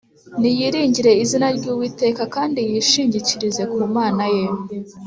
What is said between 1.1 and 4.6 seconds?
izina ry’Uwiteka, kandi yishingikirize ku Mana ye